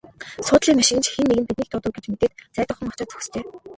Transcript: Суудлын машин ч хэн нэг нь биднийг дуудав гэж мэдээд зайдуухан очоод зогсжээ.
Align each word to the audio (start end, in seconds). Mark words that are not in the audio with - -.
Суудлын 0.45 0.77
машин 0.79 0.99
ч 1.03 1.05
хэн 1.13 1.25
нэг 1.29 1.37
нь 1.39 1.47
биднийг 1.47 1.69
дуудав 1.71 1.91
гэж 1.95 2.05
мэдээд 2.11 2.33
зайдуухан 2.55 2.89
очоод 2.91 3.09
зогсжээ. 3.11 3.43